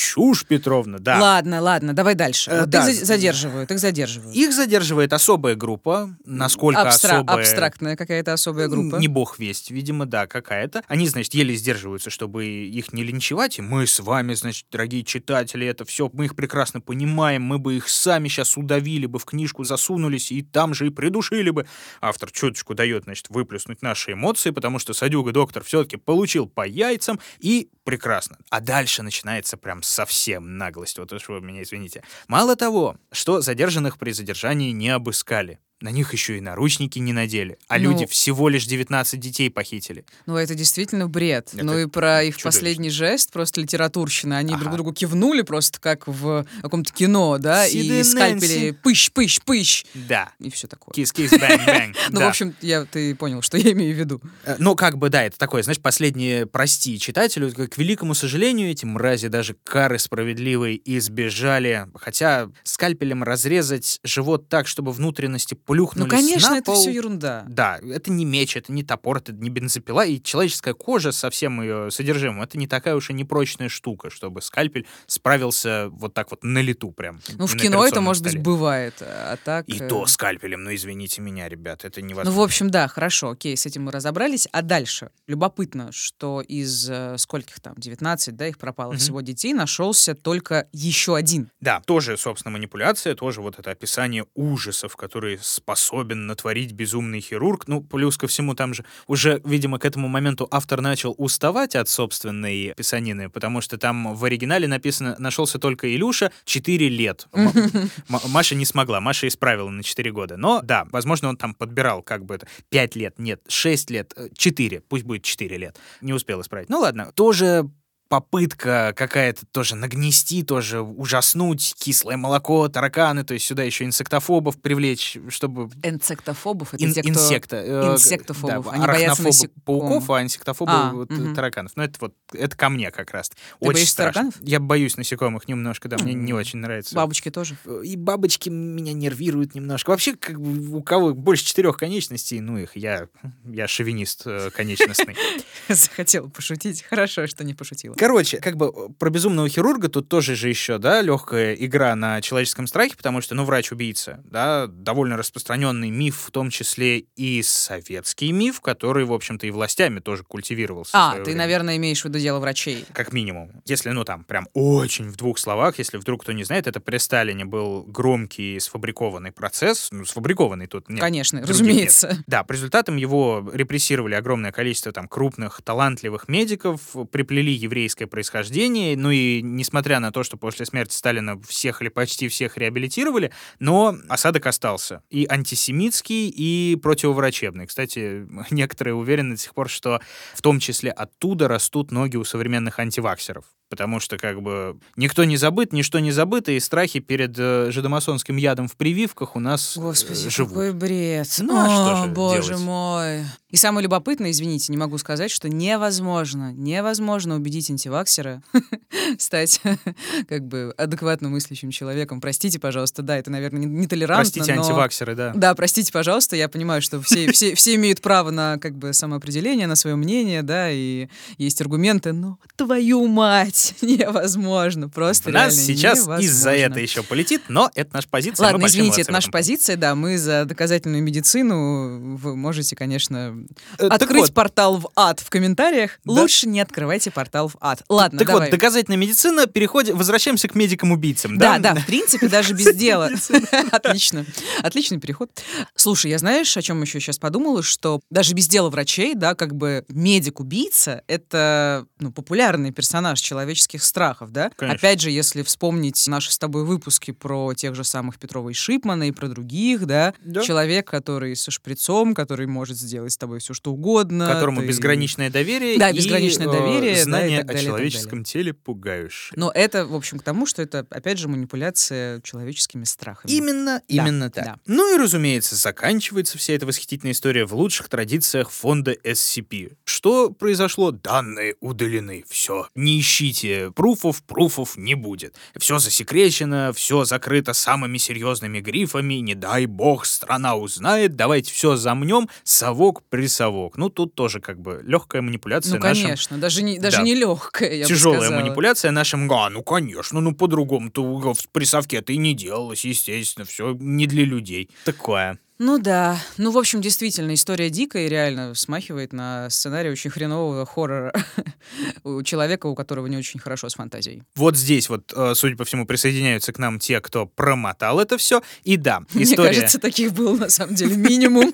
[0.00, 1.20] Чушь, Петровна, да.
[1.20, 2.50] Ладно, ладно, давай дальше.
[2.50, 2.88] Э, Вот да.
[2.88, 4.34] Их за- задерживают, их задерживают.
[4.34, 6.16] Их задерживает особая группа.
[6.24, 7.36] Насколько Абстра- особая...
[7.38, 8.96] Абстрактная какая-то особая группа.
[8.96, 10.82] Не бог весть, видимо, да, какая-то.
[10.88, 13.58] Они, значит, еле сдерживаются, чтобы их не линчевать.
[13.58, 17.42] И мы с вами, значит, дорогие читатели, это все, мы их прекрасно понимаем.
[17.42, 21.50] Мы бы их сами сейчас удавили бы, в книжку засунулись и там же и придушили
[21.50, 21.66] бы.
[22.00, 27.20] Автор чуточку дает, значит, выплеснуть наши эмоции, потому что Садюга доктор все-таки получил по яйцам
[27.40, 28.38] и прекрасно.
[28.50, 30.98] А дальше начинается прям совсем наглость.
[30.98, 32.04] Вот уж вы меня извините.
[32.28, 35.58] Мало того, что задержанных при задержании не обыскали.
[35.80, 37.58] На них еще и наручники не надели.
[37.66, 40.04] А Ну- люди всего лишь 19 детей похитили.
[40.26, 41.50] Ну, это действительно бред.
[41.54, 42.48] Это ну и про их чудовищно.
[42.48, 44.36] последний жест, просто литературщина.
[44.36, 44.74] Они друг Ага.
[44.74, 49.84] другу кивнули просто как в каком-то кино, да, Сиды и скальпели пыщ, пыщ, пыщ.
[49.94, 50.32] Да.
[50.38, 50.92] И все такое.
[50.92, 51.96] Kiss kiss, bang bang.
[52.10, 54.20] Ну, в общем, я, ты понял, что я имею в виду.
[54.44, 57.50] Э, Ну, как бы, да, это такое, знаешь, последнее прости читателю.
[57.52, 61.86] К великому сожалению, эти мрази даже кары справедливой избежали.
[61.94, 66.80] Хотя скальпелем разрезать живот так, чтобы внутренности Ну, плюхнулись конечно, на это пол.
[66.80, 67.44] все ерунда.
[67.48, 71.60] Да, это не меч, это не топор, это не бензопила, и человеческая кожа со всем
[71.62, 76.42] ее содержимым, это не такая уж и непрочная штука, чтобы скальпель справился вот так вот
[76.42, 77.20] на лету прям.
[77.36, 78.44] Ну, в кино это, может быть, столе.
[78.44, 78.94] бывает.
[79.02, 79.68] А так...
[79.68, 82.40] И э, то скальпелем, ну извините меня, ребят, это Ну, невозможно.
[82.40, 84.48] в общем, да, хорошо, окей, с этим мы разобрались.
[84.52, 85.10] А дальше?
[85.26, 88.98] Любопытно, что из э, скольких там, 19, да, их пропало Мгм.
[88.98, 91.50] всего детей, нашелся только еще один.
[91.60, 97.68] Да, тоже, собственно, манипуляция, тоже вот это описание ужасов, которые способен натворить безумный хирург.
[97.68, 101.88] Ну, плюс ко всему, там же уже, видимо, к этому моменту автор начал уставать от
[101.88, 107.28] собственной писанины, потому что там в оригинале написано «нашелся только Илюша, 4 лет».
[108.08, 110.36] Маша не смогла, Маша исправила на 4 года.
[110.36, 114.80] Но, да, возможно, он там подбирал как бы это 5 лет, нет, 6 лет, 4,
[114.88, 115.78] пусть будет 4 лет.
[116.00, 116.70] Не успел исправить.
[116.70, 117.70] Ну ладно, тоже
[118.10, 125.16] попытка какая-то тоже нагнести, тоже ужаснуть, кислое молоко, тараканы, то есть сюда еще инсектофобов привлечь,
[125.28, 125.70] чтобы...
[125.84, 127.08] Энцектофобов— это Ин- те, кто...
[127.10, 127.56] инсекта.
[127.64, 128.64] э, инсектофобов.
[128.64, 131.36] да, Они боятся пауков, а инсектофобы А, вот, мгм.
[131.36, 131.70] тараканов.
[131.76, 133.28] Ну, это вот, это ко мне как раз.
[133.30, 134.22] Ты очень боишься страшно.
[134.22, 134.48] тараканов?
[134.48, 136.96] Я боюсь насекомых немножко, да, мне не очень нравится.
[136.96, 137.56] Бабочки тоже.
[137.84, 139.88] И бабочки меня нервируют немножко.
[139.90, 143.06] Вообще, как бы у кого больше четырех конечностей, ну их, я,
[143.44, 145.16] я шовинист э, конечностный.
[145.68, 146.82] Захотела пошутить.
[146.82, 147.94] Хорошо, что не пошутила.
[148.00, 152.22] Короче, как бы э, про безумного хирурга тут тоже же еще, да, легкая игра на
[152.22, 158.32] человеческом страхе, потому что, ну, врач-убийца, да, довольно распространенный миф, в том числе и советский
[158.32, 160.92] миф, который, в общем-то, и властями тоже культивировался.
[160.94, 161.40] А, ты, время.
[161.40, 162.86] наверное, имеешь в виду дело врачей.
[162.94, 163.60] Как минимум.
[163.66, 166.96] Если, ну, там, прям очень в двух словах, если вдруг кто не знает, это при
[166.96, 169.88] Сталине был громкий сфабрикованный процесс.
[169.90, 171.00] Ну, сфабрикованный тут нет.
[171.00, 172.24] Конечно, разумеется.
[172.26, 176.80] Да, по результатам его репрессировали огромное количество там крупных, талантливых медиков,
[177.12, 181.88] приплели еврейские еврейское происхождение, ну и несмотря на то, что после смерти Сталина всех или
[181.88, 185.02] почти всех реабилитировали, но осадок остался.
[185.10, 187.66] И антисемитский, и противоврачебный.
[187.66, 190.00] Кстати, некоторые уверены до сих пор, что
[190.34, 195.36] в том числе оттуда растут ноги у современных антиваксеров потому что как бы никто не
[195.36, 199.80] забыт, ничто не забыто, и страхи перед э, жидомасонским ядом в прививках у нас э,
[199.80, 200.52] Господи, живут.
[200.52, 201.28] какой бред.
[201.38, 202.64] Ну, а что О, же боже делать?
[202.64, 203.24] мой.
[203.48, 208.42] И самое любопытное, извините, не могу сказать, что невозможно, невозможно убедить антиваксера
[209.18, 209.60] стать
[210.28, 212.20] как бы адекватно мыслящим человеком.
[212.20, 214.62] Простите, пожалуйста, да, это, наверное, не- нетолерантно, Простите, но...
[214.62, 215.32] антиваксеры, да.
[215.34, 219.66] Да, простите, пожалуйста, я понимаю, что все, все, все имеют право на как бы самоопределение,
[219.66, 226.06] на свое мнение, да, и есть аргументы, но твою мать, невозможно, просто В нас сейчас
[226.20, 228.44] из-за этого еще полетит, но это наша позиция.
[228.44, 233.40] Ладно, извините, это наша позиция, да, мы за доказательную медицину, вы можете, конечно,
[233.78, 235.98] Э, открыть портал в ад в комментариях.
[236.04, 237.69] Лучше не открывайте портал в ад.
[237.88, 238.46] Ладно, Так давай.
[238.46, 241.58] вот, доказательная медицина, переходим, возвращаемся к медикам-убийцам, да?
[241.58, 243.10] Да, да, в принципе, даже без дела.
[243.72, 244.24] Отлично.
[244.62, 245.30] Отличный переход.
[245.74, 249.54] Слушай, я знаешь, о чем еще сейчас подумала, что даже без дела врачей, да, как
[249.54, 254.50] бы медик-убийца— это ну, популярный персонаж человеческих страхов, да?
[254.56, 254.76] Конечно.
[254.76, 259.08] Опять же, если вспомнить наши с тобой выпуски про тех же самых Петрова и Шипмана
[259.08, 260.42] и про других, да, Да.
[260.42, 264.26] человек, который со шприцом, который может сделать с тобой все, что угодно.
[264.26, 268.24] Которому ты- безграничное доверие Да, безграничное э, доверие, да, и знание так далее, о человеческом
[268.24, 269.32] теле пугающее.
[269.36, 273.30] Но это, в общем, к тому, что это, опять же, манипуляция человеческими страхами.
[273.30, 274.44] Именно, именно так.
[274.44, 274.56] да.
[274.66, 279.74] Ну и, разумеется, заканчивается вся эта восхитительная история в лучших традициях фонда SCP.
[279.84, 280.90] Что произошло?
[280.90, 282.24] Данные удалены.
[282.28, 282.68] Все.
[282.74, 285.34] Не ищите пруфов, пруфов не будет.
[285.58, 289.14] Все засекречено, все закрыто самыми серьезными грифами.
[289.14, 291.16] Не дай бог, страна узнает.
[291.16, 292.28] Давайте все замнем.
[292.44, 293.76] Совок при совок.
[293.76, 297.02] Ну, тут тоже как бы легкая манипуляция Ну, нашим конечно, даже не, даже Да.
[297.02, 298.40] не легкая, я бы Тяжелая сказала.
[298.40, 304.06] манипуляция нашим, а, ну конечно, ну по-другому-то в прессовке-то и не делалось, естественно, все не
[304.06, 304.70] для людей.
[304.84, 305.38] Такое.
[305.62, 306.18] Ну да.
[306.38, 311.12] Ну, в общем, действительно, история дикая и реально смахивает на сценарий очень хренового хоррора
[312.02, 314.22] у человека, у которого не очень хорошо с фантазией.
[314.36, 318.40] Вот здесь вот, э, судя по всему, присоединяются к нам те, кто промотал это все.
[318.64, 319.50] И да, Мне история...
[319.50, 321.52] кажется, таких было на самом деле минимум.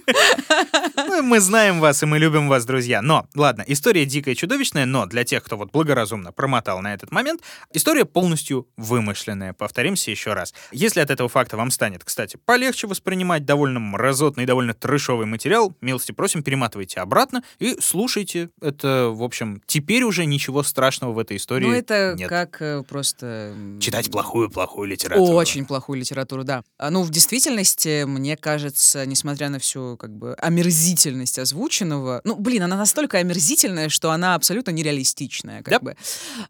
[1.22, 3.02] Мы знаем вас, и мы любим вас, друзья.
[3.02, 7.10] Но, ладно, история дикая и чудовищная, но для тех, кто вот благоразумно промотал на этот
[7.10, 7.42] момент,
[7.72, 9.52] история полностью вымышленная.
[9.52, 10.54] Повторимся еще раз.
[10.72, 16.12] Если от этого факта вам станет, кстати, полегче воспринимать довольно мразотный, довольно трешовый материал, милости
[16.12, 18.50] просим, перематывайте обратно и слушайте.
[18.60, 22.28] Это, в общем, теперь уже ничего страшного в этой истории Ну, это нет.
[22.28, 23.54] как э, просто...
[23.80, 25.32] Читать плохую-плохую литературу.
[25.32, 26.62] Очень плохую литературу, да.
[26.78, 32.62] А, Ну, в действительности, мне кажется, несмотря на всю как бы омерзительность озвученного, ну, блин,
[32.64, 35.80] она настолько омерзительная, что она абсолютно нереалистичная, как Да.
[35.80, 35.96] бы.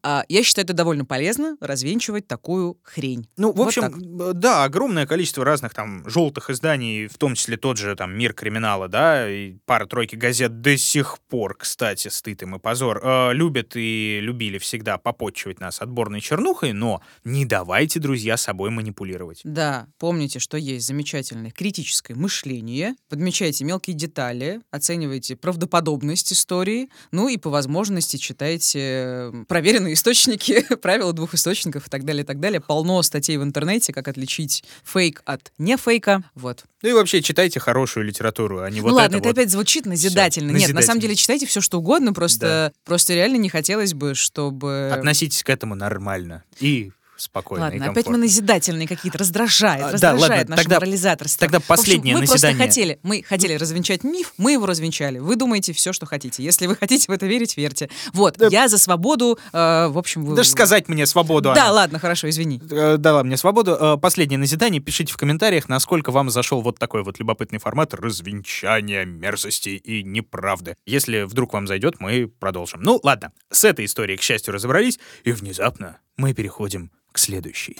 [0.02, 3.28] А, я считаю, это довольно полезно развенчивать такую хрень.
[3.37, 4.38] Ну, в Вот общем, так.
[4.38, 8.88] да, огромное количество разных там желтых изданий, в том числе тот же там «Мир криминала»,
[8.88, 14.18] да, и пара-тройки газет до сих пор, кстати, стыд им и позор, э, любят и
[14.20, 19.40] любили всегда попотчевать нас отборной чернухой, но не давайте, друзья, собой манипулировать.
[19.44, 27.37] Да, помните, что есть замечательное критическое мышление, подмечайте мелкие детали, оценивайте правдоподобность истории, ну и
[27.37, 32.61] по возможности читайте э, проверенные источники, правила двух источников и так далее, и так далее.
[32.61, 36.25] Полно статей в интернете, как отличить фейк от не фейка.
[36.35, 36.64] Вот.
[36.83, 39.38] Ну и вообще читайте хорошую литературу, а не вот ну ладно, это, это вот.
[39.38, 40.46] опять звучит назидательно.
[40.46, 40.82] Нет, на назидательно.
[40.82, 44.90] самом деле читайте все, что угодно, просто, просто реально не хотелось бы, чтобы...
[44.92, 48.12] Относитесь к этому нормально и спокойно, и Ладно, опять комфортно.
[48.12, 51.40] мы назидательные какие-то, раздражает, А, да, раздражает ладно, наше тогда- морализаторство.
[51.40, 52.66] тогда В общем, последнее мы просто назидание.
[52.68, 55.18] хотели, мы хотели развенчать миф, мы его развенчали.
[55.18, 56.42] Вы думаете все, что хотите.
[56.42, 57.88] Если вы хотите в это верить, верьте.
[58.12, 58.48] Вот, Да.
[58.50, 60.24] я за свободу, э, в общем...
[60.24, 60.37] Вы...
[60.37, 61.52] Даже сказать мне свободу.
[61.55, 61.72] Да, Анна.
[61.72, 62.61] ладно, хорошо, извини.
[62.70, 63.72] э, дала мне свободу.
[63.79, 64.81] Э, Последнее назидание.
[64.81, 70.76] Пишите в комментариях, насколько вам зашел вот такой вот любопытный формат развенчания мерзости и неправды.
[70.87, 72.81] Если вдруг вам зайдет, мы продолжим.
[72.83, 73.33] Ну, ладно.
[73.50, 77.76] С этой историей, к счастью, разобрались, и внезапно мы переходим к следующей.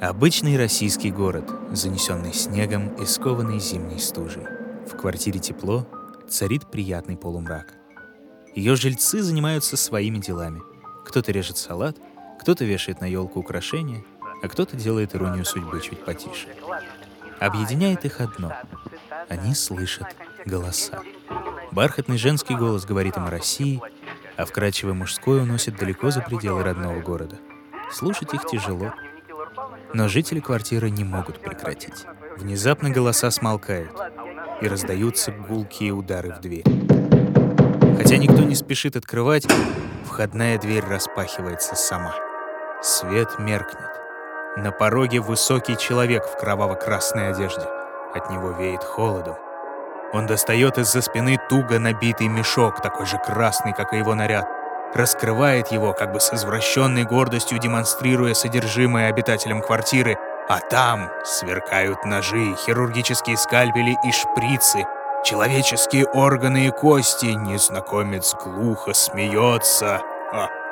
[0.00, 4.44] Обычный российский город, занесенный снегом и скованный зимней стужей.
[4.86, 5.88] В квартире тепло,
[6.28, 7.74] царит приятный полумрак.
[8.54, 10.60] Ее жильцы занимаются своими делами.
[11.04, 11.96] Кто-то режет салат,
[12.40, 14.04] кто-то вешает на елку украшения,
[14.42, 16.48] а кто-то делает иронию судьбы чуть потише.
[17.40, 18.52] Объединяет их одно.
[19.28, 20.06] Они слышат
[20.46, 21.02] голоса.
[21.72, 23.80] Бархатный женский голос говорит им о России,
[24.36, 27.38] а вкрадчивый мужской уносит далеко за пределы родного города.
[27.90, 28.92] Слушать их тяжело.
[29.92, 32.06] Но жители квартиры не могут прекратить.
[32.36, 33.92] Внезапно голоса смолкают,
[34.60, 36.64] и раздаются гулкие удары в дверь.
[37.96, 39.46] Хотя никто не спешит открывать,
[40.04, 42.14] входная дверь распахивается сама.
[42.82, 43.90] Свет меркнет.
[44.56, 47.66] На пороге высокий человек в кроваво-красной одежде.
[48.14, 49.36] От него веет холодом.
[50.14, 54.48] Он достает из-за спины туго набитый мешок, такой же красный, как и его наряд.
[54.94, 60.16] Раскрывает его, как бы с извращенной гордостью демонстрируя содержимое обитателям квартиры,
[60.48, 64.84] а там сверкают ножи, хирургические скальпели и шприцы,
[65.24, 67.26] человеческие органы и кости.
[67.26, 70.00] Незнакомец глухо смеется.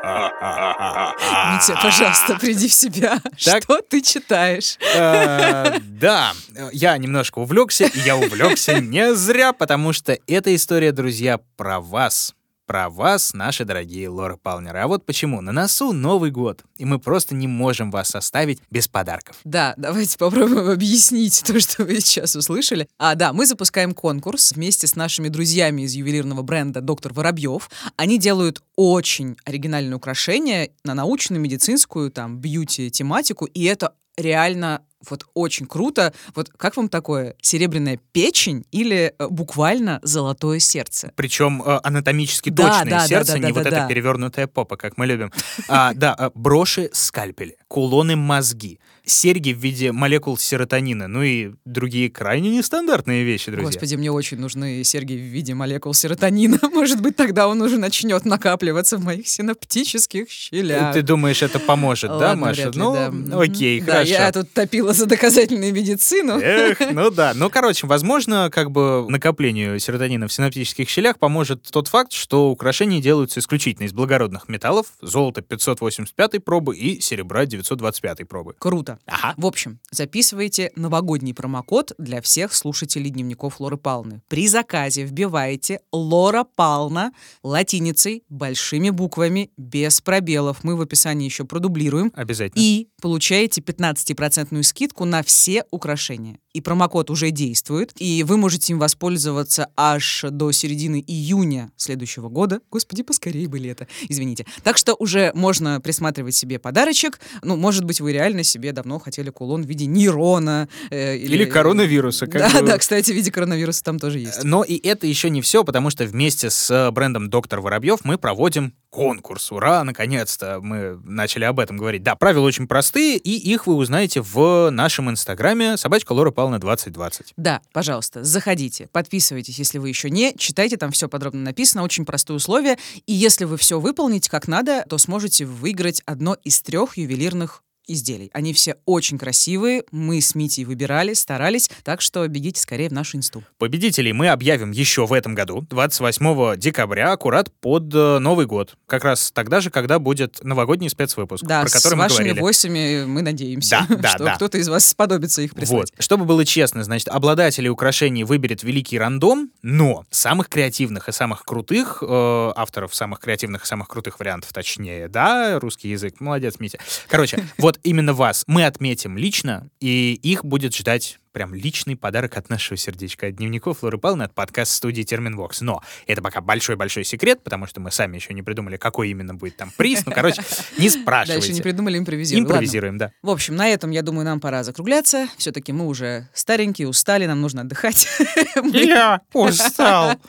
[0.02, 3.20] Митя, пожалуйста, приди в себя.
[3.44, 3.62] Так.
[3.62, 4.76] Что ты читаешь?
[4.94, 6.32] Э, Да,
[6.72, 12.34] я немножко увлекся, и я увлекся не зря, потому что эта история, друзья, про вас.
[12.72, 14.78] Про вас, наши дорогие Лора Палнеры.
[14.78, 15.42] А вот почему.
[15.42, 19.36] На носу Новый год, и мы просто не можем вас оставить без подарков.
[19.44, 22.88] Да, давайте попробуем объяснить то, что вы сейчас услышали.
[22.96, 27.68] А, да, мы запускаем конкурс вместе с нашими друзьями из ювелирного бренда «Доктор Воробьев».
[27.96, 35.66] Они делают очень оригинальные украшения на научную, медицинскую, там, бьюти-тематику, и это реально вот очень
[35.66, 36.12] круто.
[36.34, 37.34] Вот как вам такое?
[37.40, 41.12] Серебряная печень или э, буквально золотое сердце?
[41.16, 43.86] Причем э, анатомически Да, точное да, да, сердце, да, не да, вот да, эта да.
[43.88, 45.32] перевернутая попа, как мы любим.
[45.68, 52.10] А, да, э, броши скальпели, кулоны мозги, серьги в виде молекул серотонина, ну и другие
[52.10, 53.66] крайне нестандартные вещи, друзья.
[53.66, 56.58] Господи, мне очень нужны серьги в виде молекул серотонина.
[56.72, 60.94] Может быть, тогда он уже начнет накапливаться в моих синаптических щелях.
[60.94, 62.70] Ты думаешь, это поможет, да, Маша?
[62.74, 64.10] ну, окей, хорошо.
[64.10, 66.38] я тут топила за доказательную медицину.
[66.40, 67.32] Эх, ну да.
[67.34, 73.00] Ну, короче, возможно, как бы накоплению серотонина в синаптических щелях поможет тот факт, что украшения
[73.00, 78.54] делаются исключительно из благородных металлов, золота 585 пробы и серебра 925 пробы.
[78.58, 78.91] Круто.
[79.06, 79.34] Ага.
[79.36, 84.22] В общем, записывайте новогодний промокод для всех слушателей дневников Лоры Палны.
[84.28, 90.64] При заказе вбивайте Лора Пална латиницей, большими буквами, без пробелов.
[90.64, 92.12] Мы в описании еще продублируем.
[92.14, 92.60] Обязательно.
[92.62, 96.38] И получаете 15% скидку на все украшения.
[96.52, 102.60] И промокод уже действует, и вы можете им воспользоваться аж до середины июня следующего года.
[102.70, 104.46] Господи, поскорее бы лето, извините.
[104.62, 107.20] Так что уже можно присматривать себе подарочек.
[107.42, 110.68] Ну, может быть, вы реально себе давно хотели кулон в виде нейрона.
[110.90, 112.26] э, Или коронавируса.
[112.26, 112.66] как Да, бы.
[112.66, 114.42] да, кстати, в виде коронавируса там тоже есть.
[114.42, 118.18] Но и это еще не все, потому что вместе с э, брендом Доктор Воробьев мы
[118.18, 119.52] проводим конкурс.
[119.52, 122.02] Ура, наконец-то мы начали об этом говорить.
[122.02, 127.32] Да, правила очень простые, и их вы узнаете в нашем инстаграме собачка Лора Павловна 2020.
[127.36, 132.36] Да, пожалуйста, заходите, подписывайтесь, если вы еще не, читайте, там все подробно написано, очень простые
[132.36, 132.76] условия.
[133.06, 138.30] И если вы все выполните как надо, то сможете выиграть одно из трех ювелирных изделий.
[138.32, 143.16] Они все очень красивые, мы с Митей выбирали, старались, так что бегите скорее в нашу
[143.16, 143.42] инсту.
[143.58, 148.76] Победителей мы объявим еще в этом году, 28 декабря, аккурат под э, Новый год.
[148.86, 152.40] Как раз тогда же, когда будет новогодний спецвыпуск, Да, про с который мы вашими говорили.
[152.40, 154.34] войсами мы надеемся, Да, да, что да.
[154.36, 155.90] кто-то из вас сподобится их прислать.
[155.92, 156.02] Вот.
[156.02, 162.02] Чтобы было честно, значит, обладателей украшений выберет великий рандом, но самых креативных и самых крутых,
[162.02, 166.78] э, авторов самых креативных и самых крутых вариантов, точнее, да, русский язык, молодец, Митя.
[167.08, 172.50] Короче, вот именно вас мы отметим лично, и их будет ждать прям личный подарок от
[172.50, 175.62] нашего сердечка, от дневников Флоры Павловны, от подкаст-студии Терминвокс.
[175.62, 179.56] Но это пока большой-большой секрет, потому что мы сами еще не придумали, какой именно будет
[179.56, 180.04] там приз.
[180.06, 180.42] Ну, короче,
[180.78, 181.52] не Дальше спрашивайте.
[181.52, 182.44] не придумали, импровизируем.
[182.44, 182.54] Ладно.
[182.54, 183.12] Импровизируем, да.
[183.22, 185.28] В общем, на этом, я думаю, нам пора закругляться.
[185.36, 188.06] Все-таки мы уже старенькие, устали, нам нужно отдыхать.
[188.72, 190.12] Я устал.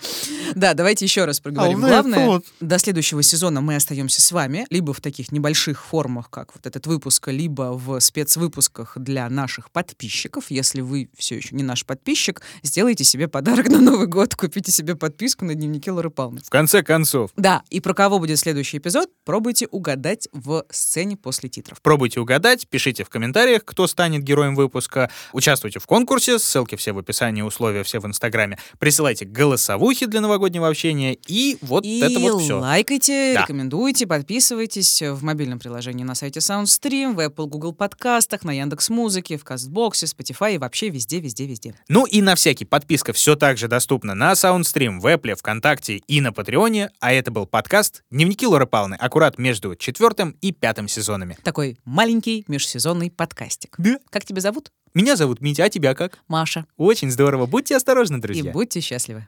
[0.56, 1.80] Да, давайте еще раз проговорим.
[1.80, 6.66] Главное, до следующего сезона мы остаемся с вами, либо в таких небольших формах, как вот
[6.68, 10.46] этот выпуск, либо в спецвыпусках для наших подписчиков.
[10.50, 14.96] Если вы все еще не наш подписчик, сделайте себе подарок на Новый год, купите себе
[14.96, 16.42] подписку на дневники Лоры Павловны.
[16.44, 21.50] В конце концов, Да, и про кого будет следующий эпизод, пробуйте угадать в сцене после
[21.50, 21.82] титров.
[21.82, 26.98] Пробуйте угадать, пишите в комментариях, кто станет героем выпуска, участвуйте в конкурсе, ссылки все в
[27.00, 32.42] описании, условия все в Инстаграме, присылайте голосовухи для новогоднего общения, и вот и это вот
[32.42, 32.60] все.
[32.60, 33.42] лайкайте, Да.
[33.42, 39.38] рекомендуйте, подписывайтесь в мобильном приложении на сайте SoundStream, в Apple, Google подкастах, на Яндекс Музыке,
[39.38, 41.76] в Кастбоксе, Spotify и вообще везде, везде, везде.
[41.88, 46.22] Ну и на всякий, подписка все так же доступна на Soundstream, в Apple, ВКонтакте и
[46.22, 51.38] на Патреоне, а это был подкаст «Дневники Лоры Павловны», аккурат между четвертым и пятым сезонами.
[51.44, 53.76] Такой маленький межсезонный подкастик.
[53.78, 53.98] Да.
[54.10, 54.72] Как тебя зовут?
[54.94, 56.20] Меня зовут Митя, а тебя как?
[56.28, 56.66] Маша.
[56.78, 57.48] Очень здорово.
[57.48, 58.52] Будьте осторожны, друзья.
[58.52, 59.26] И будьте счастливы.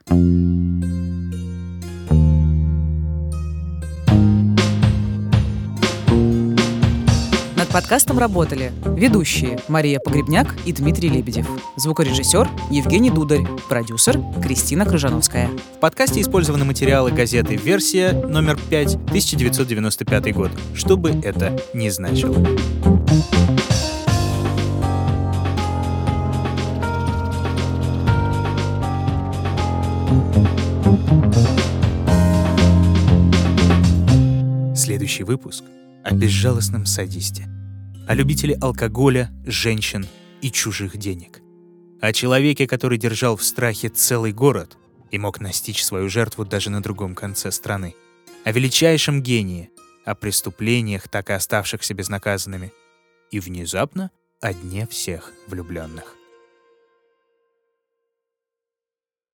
[7.76, 11.46] Подкастом работали ведущие Мария Погребняк и Дмитрий Лебедев,
[11.76, 15.50] звукорежиссер Евгений Дударь, продюсер Кристина Крыжановская.
[15.76, 22.34] В подкасте использованы материалы газеты «Версия» номер 5, 1995 год, что бы это ни значило.
[34.74, 35.62] Следующий выпуск
[36.02, 37.46] о безжалостном садисте,
[38.06, 40.06] о любителе алкоголя, женщин
[40.40, 41.40] и чужих денег,
[42.00, 44.76] о человеке, который держал в страхе целый город
[45.10, 47.94] и мог настичь свою жертву даже на другом конце страны,
[48.44, 49.70] о величайшем гении,
[50.04, 52.72] о преступлениях, так и оставшихся безнаказанными,
[53.32, 56.15] и внезапно о дне всех влюбленных.